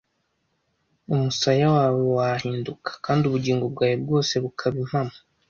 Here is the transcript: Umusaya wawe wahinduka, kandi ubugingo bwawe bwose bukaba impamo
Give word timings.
Umusaya 1.13 1.67
wawe 1.75 2.01
wahinduka, 2.17 2.89
kandi 3.05 3.23
ubugingo 3.25 3.65
bwawe 3.73 3.95
bwose 4.03 4.33
bukaba 4.43 4.75
impamo 4.83 5.15